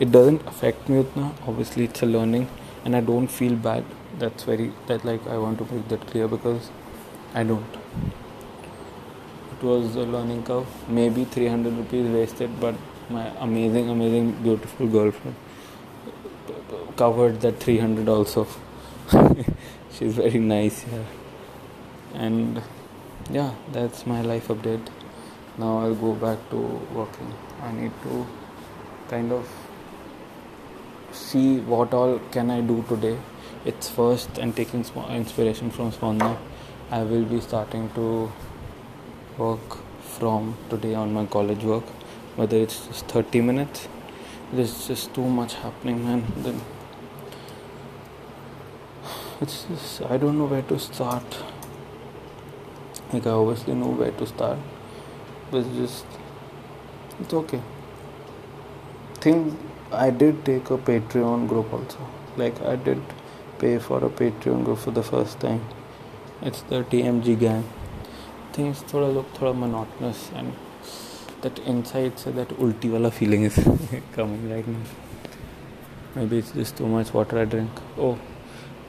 it 0.00 0.12
doesn't 0.12 0.46
affect 0.46 0.88
me 0.88 1.02
utna 1.02 1.32
obviously 1.46 1.84
it's 1.84 2.02
a 2.02 2.06
learning 2.06 2.48
and 2.84 2.96
I 2.96 3.00
don't 3.00 3.26
feel 3.26 3.56
bad. 3.56 3.84
That's 4.18 4.44
very 4.44 4.72
that 4.86 5.04
like 5.04 5.26
I 5.26 5.38
want 5.38 5.58
to 5.58 5.74
make 5.74 5.88
that 5.88 6.06
clear 6.06 6.28
because 6.28 6.70
I 7.34 7.42
don't. 7.42 7.76
It 9.52 9.64
was 9.64 9.96
a 9.96 10.04
learning 10.04 10.44
curve. 10.44 10.68
Maybe 10.88 11.24
300 11.24 11.76
rupees 11.76 12.06
wasted 12.08 12.60
but 12.60 12.76
my 13.10 13.26
amazing 13.40 13.90
amazing 13.90 14.30
beautiful 14.42 14.86
girlfriend 14.86 15.36
covered 16.96 17.40
that 17.42 17.60
300 17.60 18.08
also. 18.08 18.46
She's 19.92 20.14
very 20.14 20.38
nice 20.38 20.80
here 20.82 21.06
and 22.14 22.62
yeah 23.30 23.52
that's 23.72 24.06
my 24.06 24.20
life 24.22 24.48
update. 24.48 24.88
Now 25.58 25.78
i'll 25.78 25.94
go 25.94 26.12
back 26.14 26.38
to 26.50 26.56
working. 26.92 27.32
I 27.62 27.72
need 27.72 27.92
to 28.02 28.26
kind 29.08 29.32
of 29.32 29.48
see 31.12 31.60
what 31.60 31.94
all 31.94 32.18
can 32.30 32.50
i 32.50 32.60
do 32.60 32.84
today. 32.88 33.18
It's 33.64 33.88
first 33.88 34.38
and 34.38 34.54
taking 34.54 34.84
inspiration 35.10 35.70
from 35.70 35.92
Swanna. 35.92 36.36
i 36.90 37.02
will 37.02 37.24
be 37.24 37.40
starting 37.40 37.90
to 37.94 38.30
work 39.38 39.78
from 40.18 40.56
today 40.70 40.94
on 40.94 41.12
my 41.12 41.26
college 41.26 41.64
work. 41.64 41.84
Whether 42.36 42.58
it's 42.58 42.86
just 42.86 43.06
30 43.06 43.40
minutes 43.40 43.88
there's 44.52 44.86
just 44.86 45.12
too 45.14 45.28
much 45.28 45.54
happening 45.54 46.04
man. 46.04 46.24
Then 46.36 46.60
it's 49.40 49.64
just 49.64 50.02
I 50.02 50.16
don't 50.16 50.38
know 50.38 50.46
where 50.46 50.62
to 50.62 50.78
start. 50.78 51.36
like 53.12 53.26
I 53.26 53.30
obviously 53.30 53.74
know 53.74 53.88
where 53.88 54.10
to 54.10 54.26
start. 54.26 54.58
But 55.50 55.64
just 55.74 56.06
it's 57.20 57.34
okay. 57.34 57.60
Think 59.20 59.58
I 59.92 60.10
did 60.10 60.44
take 60.44 60.70
a 60.70 60.78
Patreon 60.78 61.48
group 61.48 61.72
also. 61.72 61.98
Like 62.36 62.60
I 62.62 62.76
did 62.76 63.02
pay 63.58 63.78
for 63.78 64.04
a 64.04 64.08
Patreon 64.08 64.64
group 64.64 64.78
for 64.78 64.90
the 64.90 65.02
first 65.02 65.38
time. 65.40 65.60
It's 66.42 66.62
the 66.62 66.82
TMG 66.84 67.38
gang. 67.38 67.64
Things 68.52 68.82
look 68.94 69.34
thoda 69.34 69.54
monotonous 69.54 70.30
and 70.34 70.54
that 71.42 71.58
inside 71.58 72.18
so 72.18 72.32
that 72.32 72.48
ulti 72.66 72.90
wala 72.90 73.10
feeling 73.10 73.42
is 73.42 73.58
coming 74.12 74.48
right 74.50 74.66
now. 74.66 74.80
Maybe 76.14 76.38
it's 76.38 76.52
just 76.52 76.76
too 76.78 76.86
much 76.86 77.12
water 77.12 77.38
I 77.38 77.44
drink. 77.44 77.70
Oh 77.98 78.18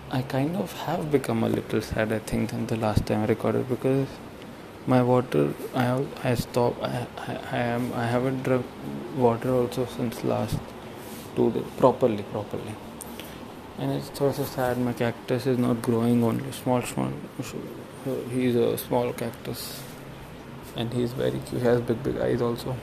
I 0.10 0.22
kind 0.22 0.56
of 0.56 0.72
have 0.84 1.12
become 1.12 1.43
a 1.43 1.50
little 1.50 1.82
sad 1.82 2.13
I 2.13 2.20
think 2.20 2.52
than 2.52 2.65
the 2.67 2.78
last 2.78 3.06
time 3.06 3.24
I 3.24 3.26
recorded 3.26 3.67
because 3.67 4.08
my 4.86 5.04
water 5.04 5.54
I 5.76 5.84
have 5.84 6.08
I 6.24 6.34
stopped 6.36 6.82
I, 6.82 7.06
I, 7.17 7.39
I 7.52 7.58
am 7.58 7.91
I 7.91 8.06
haven't 8.06 8.43
drunk 8.43 8.65
water 9.17 9.54
also 9.54 9.86
since 9.86 10.24
last 10.24 10.58
two 11.36 11.52
days 11.52 11.65
properly 11.76 12.24
properly. 12.32 12.74
And 13.80 13.91
it's 13.91 14.22
also 14.22 14.46
sad 14.46 14.78
my 14.78 14.93
cactus 14.93 15.46
is 15.46 15.58
not 15.58 15.82
growing 15.82 16.24
only 16.24 16.54
small 16.54 16.82
small 16.84 17.12
he's 18.30 18.56
a 18.56 18.78
small 18.78 19.12
cactus 19.12 19.84
and 20.78 20.93
he's 20.93 21.12
very 21.12 21.39
cute 21.39 21.62
he 21.62 21.67
has 21.67 21.82
big 21.82 22.02
big 22.02 22.17
eyes 22.22 22.41
also. 22.41 22.78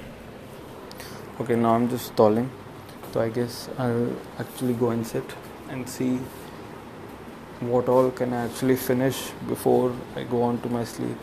Okay 1.40 1.56
now 1.56 1.74
I'm 1.74 1.88
just 1.88 2.08
stalling 2.08 2.50
so 3.12 3.22
I 3.22 3.30
guess 3.30 3.70
I'll 3.78 4.14
actually 4.38 4.74
go 4.74 4.90
and 4.90 5.06
sit 5.06 5.24
and 5.70 5.88
see 5.88 6.20
what 7.60 7.88
all 7.88 8.10
can 8.10 8.32
I 8.32 8.44
actually 8.46 8.76
finish 8.76 9.30
before 9.48 9.92
I 10.16 10.24
go 10.24 10.42
on 10.42 10.60
to 10.62 10.68
my 10.68 10.84
sleep. 10.84 11.16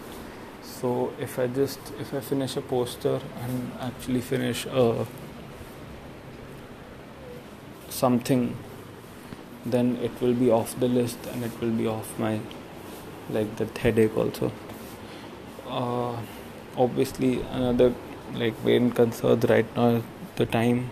So 0.63 1.13
if 1.20 1.38
I 1.38 1.48
just 1.48 1.80
if 2.00 2.13
I 2.13 2.20
finish 2.20 2.56
a 2.58 2.62
poster 2.62 3.20
and 3.44 3.72
actually 3.80 4.22
finish 4.22 4.65
a 4.65 5.06
something 7.89 8.58
then 9.65 9.98
it 9.98 10.12
will 10.22 10.34
be 10.34 10.50
off 10.50 10.80
the 10.80 10.88
list 10.88 11.17
and 11.32 11.44
it 11.44 11.62
will 11.62 11.72
be 11.72 11.88
off 11.88 12.17
my 12.17 12.39
like 13.30 13.56
that 13.58 13.78
headache 13.78 14.17
also. 14.17 14.52
Uh, 15.67 16.15
obviously 16.78 17.41
another 17.52 17.94
like 18.34 18.63
main 18.63 18.91
concern 18.91 19.39
right 19.41 19.76
now 19.76 20.02
the 20.38 20.46
time. 20.46 20.89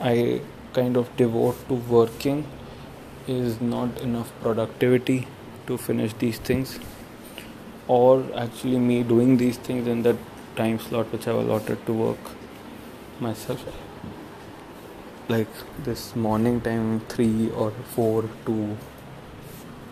I 0.00 0.40
kind 0.72 0.96
of 0.96 1.14
devote 1.16 1.68
to 1.68 1.74
working 1.74 2.46
is 3.26 3.60
not 3.60 4.00
enough 4.00 4.32
productivity 4.40 5.26
to 5.66 5.76
finish 5.78 6.12
these 6.14 6.38
things 6.38 6.78
or 7.86 8.24
actually 8.36 8.78
me 8.78 9.02
doing 9.02 9.36
these 9.36 9.56
things 9.68 9.86
in 9.86 10.02
the 10.02 10.16
time 10.56 10.78
slot 10.78 11.12
which 11.12 11.26
I've 11.26 11.36
allotted 11.36 11.84
to 11.86 11.92
work 11.92 12.18
myself. 13.20 13.64
Like 15.28 15.48
this 15.84 16.16
morning 16.16 16.60
time 16.60 17.00
3 17.08 17.50
or 17.50 17.70
4 17.94 18.28
to 18.46 18.76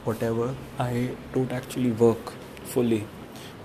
whatever 0.05 0.55
I 0.79 1.11
don't 1.33 1.53
actually 1.53 1.91
work 1.91 2.33
fully. 2.65 3.05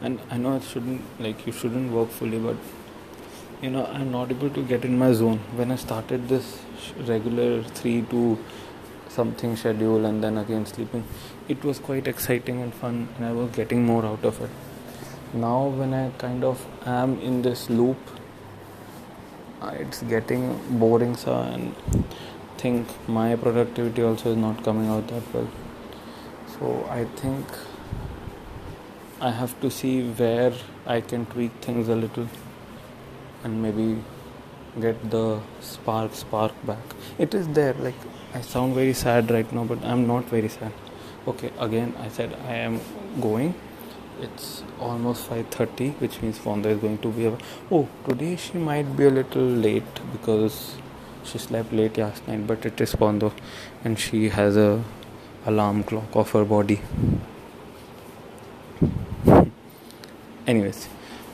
And 0.02 0.20
I 0.30 0.38
know 0.38 0.56
it 0.58 0.64
shouldn't 0.64 1.02
like 1.20 1.46
you 1.48 1.54
shouldn't 1.54 1.92
work 1.92 2.10
fully 2.10 2.40
but 2.40 2.58
you 3.62 3.70
know 3.70 3.86
I'm 3.86 4.12
not 4.12 4.32
able 4.32 4.50
to 4.50 4.64
get 4.64 4.84
in 4.84 4.98
my 4.98 5.14
zone. 5.14 5.40
When 5.56 5.72
I 5.72 5.78
started 5.78 6.28
this 6.28 6.60
regular 7.14 7.64
3 7.64 8.02
to 8.12 8.38
something 9.14 9.56
schedule 9.56 10.06
and 10.06 10.24
then 10.24 10.38
again 10.38 10.66
sleeping. 10.66 11.04
It 11.48 11.64
was 11.64 11.80
quite 11.80 12.08
exciting 12.08 12.62
and 12.62 12.74
fun 12.74 13.08
and 13.16 13.26
i 13.26 13.32
was 13.32 13.50
getting 13.52 13.86
more 13.86 14.06
out 14.06 14.26
of 14.26 14.42
it. 14.42 14.50
Now 15.34 15.68
when 15.68 15.94
i 15.94 16.10
kind 16.26 16.44
of 16.44 16.66
am 16.86 17.20
in 17.20 17.42
this 17.42 17.70
loop 17.70 17.98
uh, 19.62 19.74
it's 19.80 20.02
getting 20.14 20.48
boring 20.80 21.16
sir 21.16 21.38
and 21.54 21.76
think 22.58 22.88
my 23.08 23.36
productivity 23.36 24.04
also 24.04 24.32
is 24.32 24.38
not 24.38 24.64
coming 24.64 24.90
out 24.90 25.08
that 25.08 25.34
well. 25.34 25.50
So 26.56 26.74
i 26.90 27.06
think 27.22 27.46
i 29.22 29.32
have 29.32 29.60
to 29.62 29.70
see 29.72 29.94
where 30.22 30.54
i 30.94 31.00
can 31.12 31.26
tweak 31.34 31.52
things 31.66 31.90
a 31.96 31.96
little 31.96 32.28
and 33.44 33.62
maybe 33.62 33.86
get 34.81 35.11
the 35.11 35.41
spark 35.61 36.15
spark 36.15 36.53
back 36.67 36.95
it 37.19 37.35
is 37.35 37.49
there 37.49 37.75
like 37.89 38.09
I 38.35 38.43
sound 38.43 38.75
very 38.75 38.93
sad 38.93 39.31
right 39.31 39.51
now, 39.51 39.65
but 39.65 39.83
I'm 39.83 40.07
not 40.07 40.25
very 40.27 40.49
sad. 40.49 40.73
Okay, 41.27 41.51
again, 41.59 41.95
I 41.99 42.09
said 42.09 42.37
I 42.47 42.55
am 42.57 42.79
going. 43.23 43.55
It's 44.21 44.63
almost 44.79 45.31
5:30, 45.31 45.89
which 46.03 46.21
means 46.21 46.37
Fonda 46.37 46.69
is 46.69 46.79
going 46.79 46.99
to 46.99 47.09
be. 47.09 47.25
A, 47.27 47.39
oh, 47.71 47.89
today 48.07 48.37
she 48.37 48.59
might 48.59 48.95
be 48.99 49.07
a 49.07 49.11
little 49.11 49.49
late 49.67 50.03
because 50.13 50.77
she 51.25 51.39
slept 51.39 51.73
late 51.73 51.97
last 51.97 52.29
night. 52.29 52.47
But 52.47 52.67
it 52.67 52.83
is 52.83 52.95
Fondo, 52.95 53.33
and 53.83 53.99
she 53.99 54.29
has 54.29 54.59
a 54.59 54.85
alarm 55.47 55.83
clock 55.85 56.21
of 56.25 56.33
her 56.33 56.45
body. 56.45 56.81
Anyways, 60.47 60.87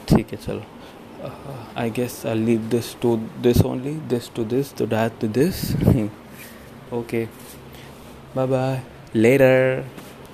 ठीक 0.08 0.32
है 0.32 0.37
चलो. 0.46 0.62
Uh, 1.21 1.29
I 1.75 1.89
guess 1.89 2.23
I'll 2.25 2.36
leave 2.36 2.69
this 2.69 2.93
to 3.01 3.19
this 3.41 3.62
only, 3.62 3.99
this 4.08 4.29
to 4.29 4.43
this, 4.43 4.71
to 4.73 4.86
that 4.88 5.19
to 5.19 5.27
this. 5.27 5.75
Okay. 6.91 7.29
Bye 8.34 8.47
bye. 8.47 8.82
Later. 9.13 9.86